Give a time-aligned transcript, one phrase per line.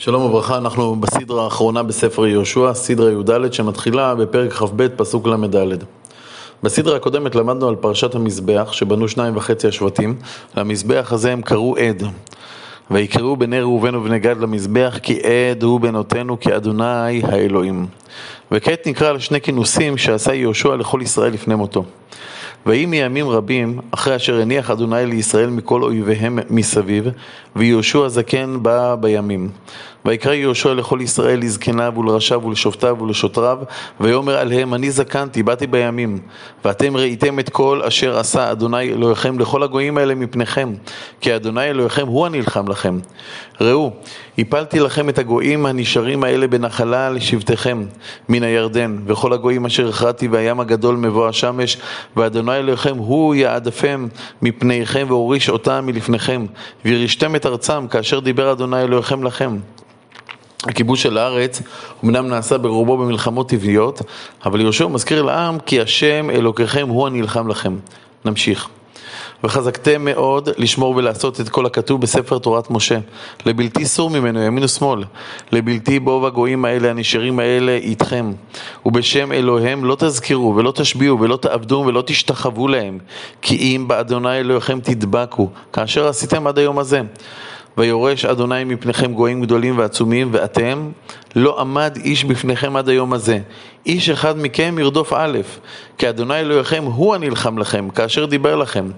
[0.00, 5.84] שלום וברכה, אנחנו בסדרה האחרונה בספר יהושע, סדרה י"ד, שמתחילה בפרק כ"ב, פסוק ל"ד.
[6.62, 10.16] בסדרה הקודמת למדנו על פרשת המזבח, שבנו שניים וחצי השבטים.
[10.56, 12.02] למזבח הזה הם קראו עד.
[12.90, 17.86] ויקראו בני ראובן ובני גד למזבח, כי עד הוא בנותינו, כי אדוני האלוהים.
[18.52, 21.84] וכעת נקרא על שני כינוסים שעשה יהושע לכל ישראל לפני מותו.
[22.66, 27.08] ויהי מימים רבים, אחרי אשר הניח אדוני לישראל מכל אויביהם מסביב,
[27.56, 29.48] ויהושע זקן בא בימים.
[30.08, 33.58] ויקרא יהושע לכל ישראל לזקניו ולראשיו ולשופטיו ולשוטריו,
[34.00, 36.18] ויאמר עליהם אני זקנתי, באתי בימים,
[36.64, 40.72] ואתם ראיתם את כל אשר עשה אדוני אלוהיכם לכל הגויים האלה מפניכם,
[41.20, 42.98] כי אדוני אלוהיכם הוא הנלחם לכם.
[43.60, 43.90] ראו,
[44.38, 47.84] הפלתי לכם את הגויים הנשארים האלה בנחלה לשבטיכם
[48.28, 51.78] מן הירדן, וכל הגויים אשר הכרעתי והים הגדול מבוא השמש,
[52.16, 54.08] ואדוני אלוהיכם הוא יעדפם
[54.42, 56.46] מפניכם והוריש אותם מלפניכם,
[56.84, 59.56] וירישתם את ארצם כאשר דיבר אדוני אלוהיכם לכם.
[60.68, 61.62] הכיבוש של הארץ
[62.04, 64.02] אמנם נעשה ברובו במלחמות טבעיות,
[64.44, 67.76] אבל יהושע מזכיר לעם כי השם אלוקיכם הוא הנלחם לכם.
[68.24, 68.68] נמשיך.
[69.44, 72.98] וחזקתם מאוד לשמור ולעשות את כל הכתוב בספר תורת משה.
[73.46, 75.04] לבלתי סור ממנו ימין ושמאל.
[75.52, 78.32] לבלתי בוב הגויים האלה הנשארים האלה איתכם.
[78.86, 82.98] ובשם אלוהיהם לא תזכרו ולא תשביעו ולא תעבדו ולא תשתחוו להם.
[83.42, 87.02] כי אם באדוני אלוהיכם תדבקו, כאשר עשיתם עד היום הזה.
[87.78, 90.90] ויורש אדוני מפניכם גויים גדולים ועצומים, ואתם
[91.36, 93.38] לא עמד איש בפניכם עד היום הזה.
[93.86, 95.38] איש אחד מכם ירדוף א',
[95.98, 98.90] כי אדוני אלוהיכם הוא הנלחם לכם, כאשר דיבר לכם.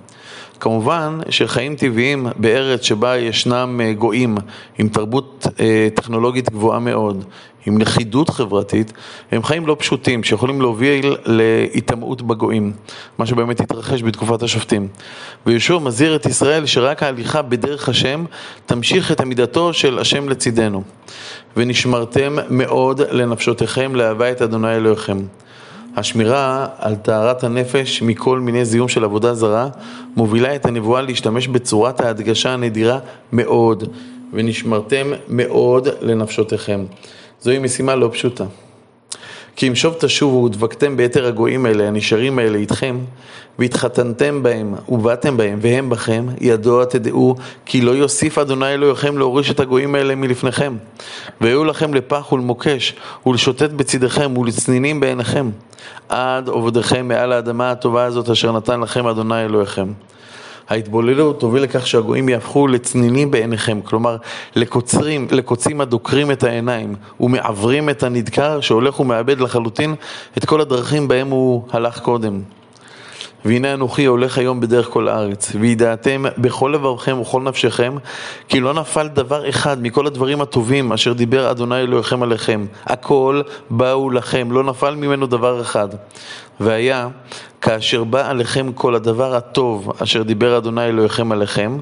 [0.61, 4.37] כמובן שחיים טבעיים בארץ שבה ישנם אה, גויים
[4.79, 7.25] עם תרבות אה, טכנולוגית גבוהה מאוד,
[7.67, 8.93] עם לכידות חברתית,
[9.33, 12.73] הם חיים לא פשוטים שיכולים להוביל להיטמעות בגויים,
[13.19, 14.89] מה שבאמת התרחש בתקופת השופטים.
[15.47, 18.25] ויהושע מזהיר את ישראל שרק ההליכה בדרך השם
[18.67, 20.83] תמשיך את עמידתו של השם לצידנו.
[21.57, 25.19] ונשמרתם מאוד לנפשותיכם לאהבה את אדוני אלוהיכם.
[25.97, 29.69] השמירה על טהרת הנפש מכל מיני זיהום של עבודה זרה
[30.17, 32.99] מובילה את הנבואה להשתמש בצורת ההדגשה הנדירה
[33.33, 33.85] מאוד,
[34.33, 36.85] ונשמרתם מאוד לנפשותיכם.
[37.43, 38.45] זוהי משימה לא פשוטה.
[39.57, 42.99] כי אם שוב תשובו ודבקתם ביתר הגויים האלה, הנשארים האלה איתכם,
[43.59, 47.35] והתחתנתם בהם ובאתם בהם והם בכם, ידוע תדעו
[47.67, 50.77] כי לא יוסיף אדוני אלוהיכם להוריש את הגויים האלה מלפניכם.
[51.41, 52.95] והיו לכם לפח ולמוקש
[53.27, 55.51] ולשוטט בצדכם ולצנינים בעיניכם,
[56.09, 59.93] עד עובדיכם מעל האדמה הטובה הזאת אשר נתן לכם אדוני אלוהיכם.
[60.71, 64.17] ההתבוללות תוביל לכך שהגויים יהפכו לצנינים בעיניכם, כלומר
[64.57, 69.95] לקוצרים, לקוצים הדוקרים את העיניים ומעוורים את הנדקר שהולך ומאבד לחלוטין
[70.39, 72.41] את כל הדרכים בהם הוא הלך קודם.
[73.45, 77.97] והנה אנוכי הולך היום בדרך כל הארץ, וידעתם בכל לבבכם ובכל נפשכם,
[78.49, 82.67] כי לא נפל דבר אחד מכל הדברים הטובים אשר דיבר אדוני אלוהיכם עליכם.
[82.87, 85.89] הכל באו לכם, לא נפל ממנו דבר אחד.
[86.61, 87.09] והיה
[87.61, 91.79] כאשר בא עליכם כל הדבר הטוב אשר דיבר אדוני אלוהיכם עליכם,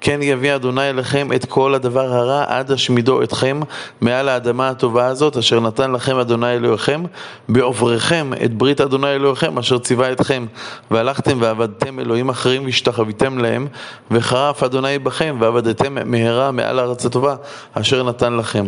[0.00, 3.60] כן יביא אדוני אליכם את כל הדבר הרע עד השמידו אתכם
[4.00, 7.02] מעל האדמה הטובה הזאת אשר נתן לכם אדוני אלוהיכם,
[7.48, 10.46] בעובריכם את ברית אדוני אלוהיכם אשר ציווה אתכם,
[10.90, 13.66] והלכתם ועבדתם אלוהים אחרים והשתחוויתם להם,
[14.10, 17.36] וחרף אדוני בכם ועבדתם מהרה מעל הארץ הטובה
[17.72, 18.64] אשר נתן לכם.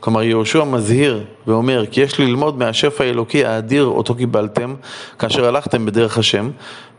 [0.00, 4.74] כלומר יהושע מזהיר ואומר כי יש ללמוד מהשפע האלוקי האדיר אותו קיבלתם
[5.18, 6.50] כאשר הלכתם בדרך דרך השם,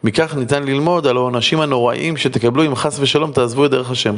[0.03, 4.15] מכך ניתן ללמוד על העונשים הנוראים שתקבלו אם חס ושלום תעזבו את דרך השם.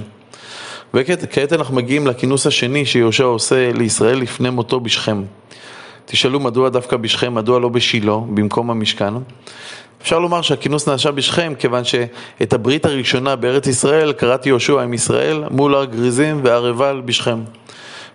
[0.93, 5.23] וכעת אנחנו מגיעים לכינוס השני שיהושע עושה לישראל לפני מותו בשכם.
[6.05, 9.13] תשאלו מדוע דווקא בשכם, מדוע לא בשילה, במקום המשכן?
[10.01, 15.43] אפשר לומר שהכינוס נעשה בשכם, כיוון שאת הברית הראשונה בארץ ישראל קראתי יהושע עם ישראל
[15.51, 17.39] מול הר גריזים והר עיבל בשכם.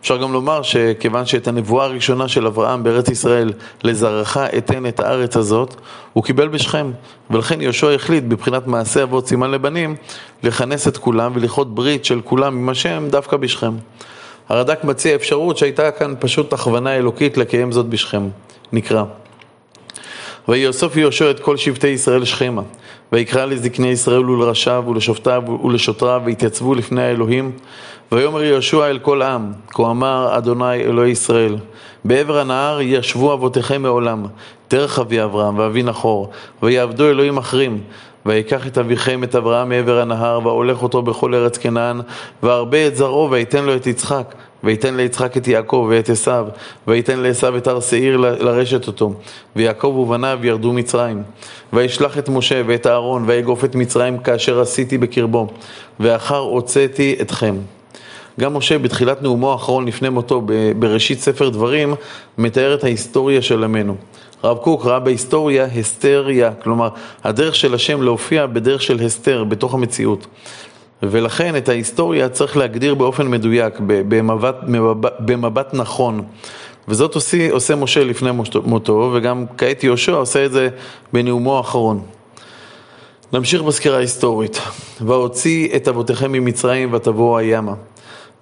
[0.01, 3.53] אפשר גם לומר שכיוון שאת הנבואה הראשונה של אברהם בארץ ישראל,
[3.85, 5.75] לזרעך אתן את הארץ הזאת,
[6.13, 6.91] הוא קיבל בשכם.
[7.31, 9.97] ולכן יהושע החליט, בבחינת מעשה אבות סימן לבנים,
[10.43, 13.73] לכנס את כולם ולכרות ברית של כולם עם השם דווקא בשכם.
[14.49, 18.29] הרד"ק מציע אפשרות שהייתה כאן פשוט הכוונה אלוקית לקיים זאת בשכם.
[18.73, 19.05] נקרא.
[20.49, 22.63] ויאסוף יהושע את כל שבטי ישראל שכמה,
[23.13, 27.53] ויקרא לזקני ישראל ולראשיו ולשופטיו ולשוטריו, ויתייצבו לפני האלוהים,
[28.13, 31.57] ויאמר יהושע אל כל עם, כה אמר אדוני אלוהי ישראל,
[32.05, 34.27] בעבר הנהר ישבו אבותיכם מעולם,
[34.71, 36.31] דרך אבי אברהם ואבי נחור,
[36.63, 37.81] ויעבדו אלוהים אחרים,
[38.27, 42.01] ויקח את אביכם את אברהם מעבר הנהר, והולך אותו בכל ארץ כנען,
[42.43, 44.35] והרבה את זרעו, ויתן לו את יצחק.
[44.65, 46.47] ויתן ליצחק את יעקב ואת עשיו,
[46.89, 49.13] ויתן לעשיו את הר שעיר לרשת אותו,
[49.57, 51.23] ויעקב ובניו ירדו מצרים.
[51.73, 55.47] וישלח את משה ואת אהרון, ויגוף את מצרים כאשר עשיתי בקרבו,
[56.01, 57.57] ואחר הוצאתי אתכם.
[58.41, 60.43] גם משה בתחילת נאומו האחרון לפני מותו,
[60.79, 61.95] בראשית ספר דברים,
[62.39, 63.97] מתאר את ההיסטוריה של עמנו.
[64.43, 66.89] הרב קוק ראה בהיסטוריה הסתריה, כלומר
[67.25, 70.27] הדרך של השם להופיע בדרך של הסתר, בתוך המציאות.
[71.03, 74.57] ולכן את ההיסטוריה צריך להגדיר באופן מדויק, במבט,
[75.19, 76.25] במבט, נכון.
[76.89, 78.31] וזאת עושה, עושה משה לפני
[78.65, 80.69] מותו, וגם כעת יהושע עושה את זה
[81.13, 82.01] בנאומו האחרון.
[83.33, 84.61] נמשיך בסקירה ההיסטורית.
[85.01, 87.75] והוציא את אבותיכם ממצרים ותבואו הימה,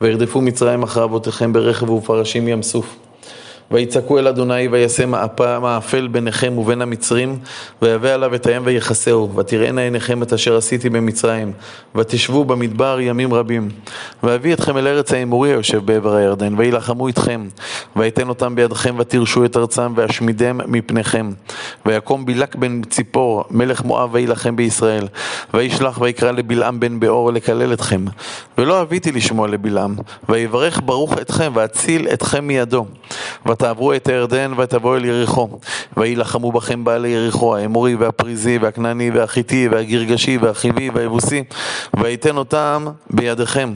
[0.00, 2.96] וירדפו מצרים אחרי אבותיכם ברכב ופרשים ים סוף.
[3.70, 5.06] ויצעקו אל אדוני ויעשה
[5.60, 7.38] מאפל ביניכם ובין המצרים
[7.82, 11.52] ויבא עליו את הים ויחסהו ותראינה עיניכם את אשר עשיתי במצרים
[11.94, 13.68] ותשבו במדבר ימים רבים.
[14.22, 17.46] ואביא אתכם אל ארץ האמורי היושב בעבר הירדן וילחמו איתכם
[17.96, 21.30] ויתן אותם בידכם ותירשו את ארצם ואשמידם מפניכם.
[21.86, 25.08] ויקום בילק בן ציפור מלך מואב וילחם בישראל.
[25.54, 28.04] וישלח ויקרא לבלעם בן באור לקלל אתכם.
[28.58, 29.96] ולא אביתי לשמוע לבלעם
[30.28, 32.86] ויברך ברוך אתכם ואציל אתכם מידו
[33.58, 35.48] ותעברו את הירדן ותבואו אל יריחו.
[35.96, 41.44] ויילחמו בכם בעלי יריחו, האמורי והפריזי והכנעני והחיטי והגרגשי והחיבי והיבוסי,
[41.96, 43.74] ויתן אותם בידיכם.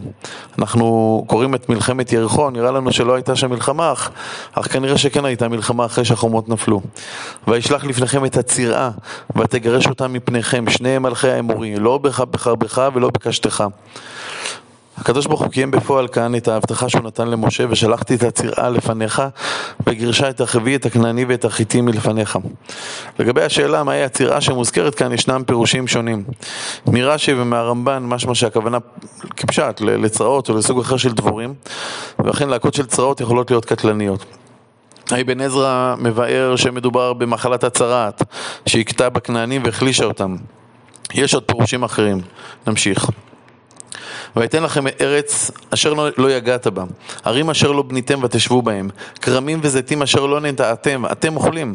[0.58, 4.11] אנחנו קוראים את מלחמת יריחו, נראה לנו שלא הייתה שם מלחמה, אך,
[4.52, 6.81] אך כנראה שכן הייתה מלחמה אחרי שהחומות נפלו.
[7.49, 8.90] וישלח לפניכם את הצירה,
[9.37, 13.64] ותגרש אותם מפניכם, שני מלכי האמורי, לא בחרבך ולא בקשתך.
[15.02, 19.22] הקדוש ברוך הוא קיים בפועל כאן את ההבטחה שהוא נתן למשה ושלחתי את הצירה לפניך
[19.87, 22.38] וגירשה את החבי, את הכנעני ואת החיטי מלפניך.
[23.19, 26.25] לגבי השאלה מהי הצירה שמוזכרת כאן ישנם פירושים שונים.
[26.87, 28.78] מרש"י ומהרמב"ן משמע שהכוונה
[29.37, 31.54] כפשט לצרעות או לסוג אחר של דבורים
[32.19, 34.25] ולכן להקות של צרעות יכולות להיות קטלניות.
[35.10, 38.22] האבן עזרא מבאר שמדובר במחלת הצרעת
[38.66, 40.37] שהכתה בכנענים והחלישה אותם.
[41.14, 42.20] יש עוד פירושים אחרים.
[42.66, 43.10] נמשיך.
[44.36, 46.84] ויתן לכם ארץ אשר לא, לא יגעת בה,
[47.24, 48.88] ערים אשר לא בניתם ותשבו בהם,
[49.20, 51.74] כרמים וזיתים אשר לא נטעתם, אתם אוכלים.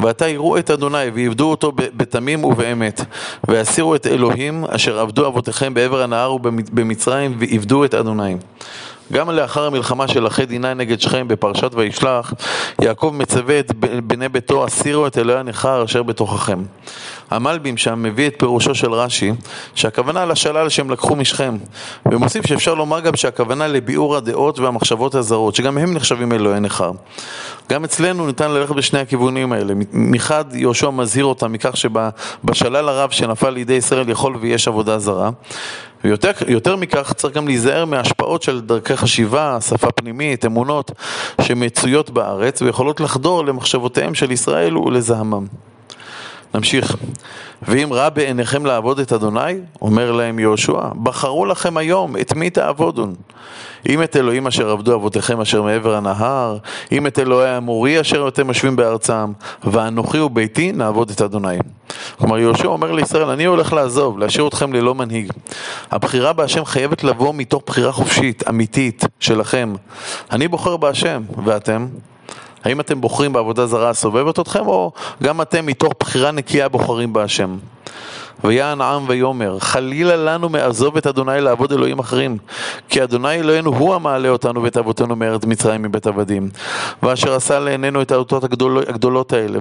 [0.00, 3.00] ועתה יראו את אדוני ויעבדו אותו בתמים ובאמת,
[3.48, 8.36] ויסירו את אלוהים אשר עבדו אבותיכם בעבר הנהר ובמצרים ועבדו את אדוני.
[9.12, 12.32] גם לאחר המלחמה של אחי דינה נגד שכם בפרשת וישלח,
[12.80, 13.72] יעקב מצווה את
[14.04, 16.62] בני ביתו, הסירו את אלוהי הנכר אשר בתוככם.
[17.30, 19.32] המלבים שם מביא את פירושו של רש"י,
[19.74, 21.56] שהכוונה לשלל שהם לקחו משכם,
[22.06, 26.90] ומוסיף שאפשר לומר גם שהכוונה לביאור הדעות והמחשבות הזרות, שגם הם נחשבים אלוהי נכר.
[27.70, 29.74] גם אצלנו ניתן ללכת בשני הכיוונים האלה.
[29.92, 35.30] מחד יהושע מזהיר אותם מכך שבשלל הרב שנפל לידי ישראל יכול ויש עבודה זרה,
[36.04, 40.90] ויותר מכך צריך גם להיזהר מהשפעות של דרכי חשיבה, שפה פנימית, אמונות
[41.40, 45.46] שמצויות בארץ ויכולות לחדור למחשבותיהם של ישראל ולזעמם.
[46.54, 46.96] נמשיך.
[47.62, 53.14] ואם רע בעיניכם לעבוד את אדוני, אומר להם יהושע, בחרו לכם היום את מי תעבודון.
[53.88, 56.56] אם את אלוהים אשר עבדו אבותיכם אשר מעבר הנהר,
[56.92, 59.32] אם את אלוהי האמורי אשר אתם יושבים בארצם,
[59.64, 61.58] ואנוכי וביתי נעבוד את אדוני.
[62.18, 65.32] כלומר יהושע אומר לישראל, אני הולך לעזוב, להשאיר אתכם ללא מנהיג.
[65.90, 69.74] הבחירה בהשם חייבת לבוא מתוך בחירה חופשית, אמיתית, שלכם.
[70.32, 71.86] אני בוחר בהשם, ואתם?
[72.64, 77.56] האם אתם בוחרים בעבודה זרה הסובבת אתכם, או גם אתם מתוך בחירה נקייה בוחרים בהשם?
[78.44, 82.36] ויען העם ויאמר, חלילה לנו מעזוב את אדוני לעבוד אלוהים אחרים,
[82.88, 86.48] כי אדוני אלוהינו הוא המעלה אותנו ואת אבותינו מארץ מצרים מבית עבדים,
[87.02, 89.58] ואשר עשה לעינינו את האותות הגדול, הגדולות האלה,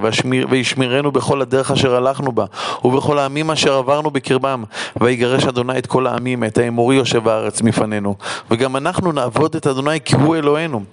[0.49, 2.45] וישמירנו בכל הדרך אשר הלכנו בה,
[2.83, 4.63] ובכל העמים אשר עברנו בקרבם,
[5.01, 8.15] ויגרש אדוני את כל העמים, את האמורי יושב הארץ מפנינו,
[8.51, 10.83] וגם אנחנו נעבוד את אדוני כי הוא אלוהינו.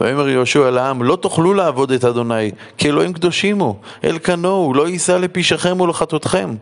[0.00, 3.74] ויאמר יהושע אל העם, לא תוכלו לעבוד את אדוני, כי אלוהים קדושים הוא,
[4.04, 6.54] אל כנוהו, לא יישא לפשעכם ולחטאותכם.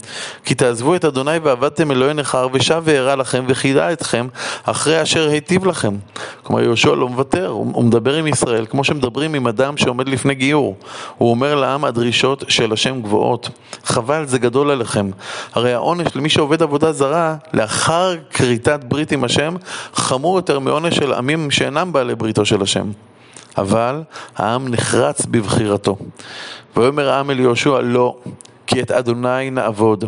[0.44, 4.26] כי תעזבו את אדוני ועבדתם אלוהי נכר, ושב והרע לכם, וחידה אתכם,
[4.64, 5.94] אחרי אשר היטיב לכם.
[6.42, 10.76] כלומר, יהושע לא מוותר, הוא מדבר עם ישראל, כמו שמדברים עם אדם שעומד לפני גיור.
[11.18, 13.50] הוא אומר לעם, הדרישות של השם גבוהות.
[13.84, 15.10] חבל, זה גדול עליכם.
[15.54, 19.54] הרי העונש למי שעובד עבודה זרה, לאחר כריתת ברית עם השם,
[19.94, 22.90] חמור יותר מעונש של עמים שאינם בעלי בריתו של השם.
[23.58, 24.02] אבל
[24.36, 25.96] העם נחרץ בבחירתו.
[26.76, 28.16] ויאמר העם אל יהושע לא,
[28.66, 30.04] כי את אדוני נעבוד.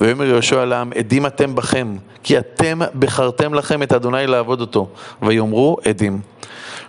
[0.00, 4.88] ויאמר יהושע לעם, עדים אתם בכם, כי אתם בחרתם לכם את אדוני לעבוד אותו.
[5.22, 6.20] ויאמרו עדים.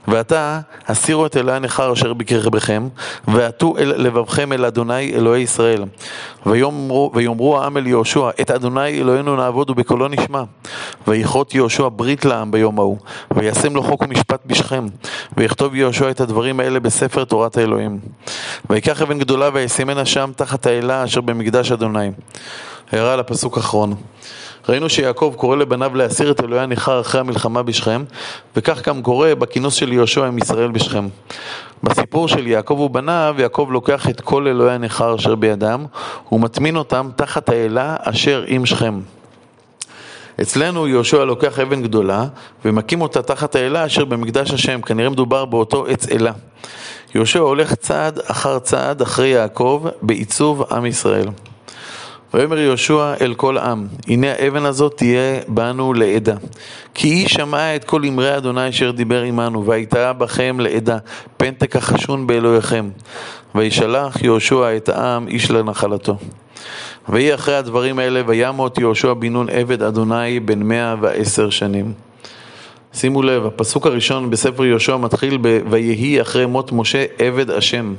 [0.08, 2.88] ועתה הסירו את אלוהי הנכר אשר בקרבכם,
[3.27, 5.84] ועטו אל לבבכם אל אדוני אלוהי ישראל.
[6.46, 10.44] ויאמרו, ויאמרו העם אל יהושע, את אדוני אלוהינו נעבוד ובקולו נשמע.
[11.08, 12.98] ויכרות יהושע ברית לעם ביום ההוא,
[13.32, 14.86] וישם לו חוק ומשפט בשכם,
[15.38, 18.00] ויכתוב יהושע את הדברים האלה בספר תורת האלוהים.
[18.70, 22.12] ויקח אבן גדולה וישימנה שם תחת האלה אשר במקדש אדוני.
[22.91, 23.96] הערה לפסוק האחרון.
[24.69, 28.03] ראינו שיעקב קורא לבניו להסיר את אלוהי הנכר אחרי המלחמה בשכם,
[28.55, 31.08] וכך גם קורה בכינוס של יהושע עם ישראל בשכם.
[31.84, 35.86] בסיפור של יעקב ובניו, יעקב לוקח את כל אלוהי הנכר אשר בידם,
[36.31, 39.00] ומטמין אותם תחת האלה אשר עם שכם.
[40.41, 42.25] אצלנו יהושע לוקח אבן גדולה
[42.65, 46.31] ומקים אותה תחת האלה אשר במקדש השם, כנראה מדובר באותו עץ אלה.
[47.15, 51.27] יהושע הולך צעד אחר צעד אחרי יעקב בעיצוב עם ישראל.
[52.33, 56.36] ויאמר יהושע אל כל עם, הנה האבן הזאת תהיה בנו לעדה.
[56.93, 60.98] כי היא שמעה את כל אמרי אדוני אשר דיבר עמנו, והייתה בכם לעדה,
[61.38, 62.89] פנטק החשון באלוהיכם.
[63.55, 66.17] וישלח יהושע את העם איש לנחלתו.
[67.09, 71.93] ויהי אחרי הדברים האלה, וימות יהושע בן נון עבד אדוני בן מאה ועשר שנים.
[72.93, 77.93] שימו לב, הפסוק הראשון בספר יהושע מתחיל ב- ויהי אחרי מות משה עבד השם.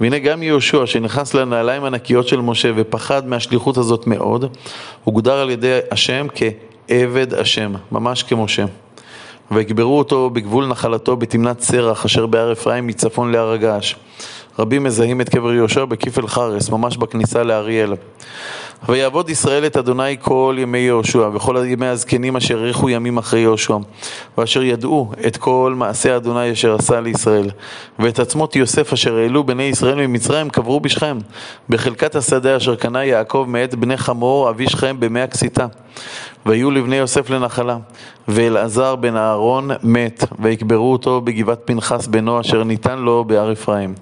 [0.00, 4.56] והנה גם יהושע שנכנס לנעליים הנקיות של משה ופחד מהשליחות הזאת מאוד,
[5.04, 8.64] הוגדר על ידי השם כעבד השם, ממש כמשה.
[9.50, 13.94] ויקברו אותו בגבול נחלתו בתמנת סרח אשר בהר אפרים מצפון להר הגעש.
[14.58, 17.92] רבים מזהים את קבר יהושע בכיפל חרס, ממש בכניסה לאריאל.
[18.88, 23.76] ויעבוד ישראל את אדוני כל ימי יהושע, וכל ימי הזקנים אשר האריכו ימים אחרי יהושע,
[24.38, 27.50] ואשר ידעו את כל מעשה אדוני אשר עשה לישראל.
[27.98, 31.18] ואת עצמות יוסף אשר העלו בני ישראל ממצרים קברו בשכם,
[31.68, 35.66] בחלקת השדה אשר קנה יעקב מאת בני חמור אבי שכם במי הקסיתה.
[36.46, 37.76] ויהיו לבני יוסף לנחלה.
[38.28, 43.94] ואלעזר בן אהרון מת, ויקברו אותו בגבעת פנחס בנו אשר ניתן לו בהר אפרים.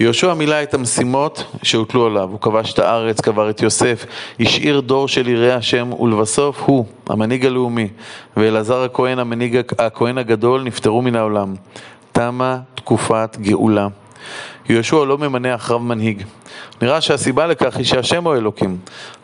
[0.00, 4.06] יהושע מילא את המשימות שהוטלו עליו, הוא כבש את הארץ, קבר את יוסף,
[4.40, 7.88] השאיר דור של יראי השם, ולבסוף הוא, המנהיג הלאומי,
[8.36, 11.54] ואלעזר הכהן, המנהיג הכהן הגדול, נפטרו מן העולם.
[12.12, 13.88] תמה תקופת גאולה.
[14.68, 16.22] יהושע לא ממנה אחריו מנהיג.
[16.82, 18.78] נראה שהסיבה לכך היא שהשם הוא אלוקים.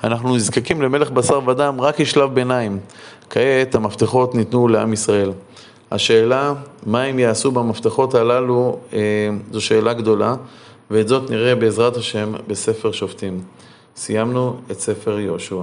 [0.04, 2.78] אנחנו נזקקים למלך בשר ודם רק כשלב ביניים.
[3.30, 5.32] כעת המפתחות ניתנו לעם ישראל.
[5.90, 6.54] השאלה,
[6.87, 8.99] מה הם יעשו במפתחות הללו, אה,
[9.52, 10.35] זו שאלה גדולה,
[10.90, 13.42] ואת זאת נראה בעזרת השם בספר שופטים.
[13.97, 15.62] סיימנו את ספר יהושע.